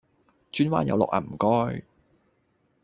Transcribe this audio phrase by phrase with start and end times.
[0.49, 1.83] 轉彎有落呀唔該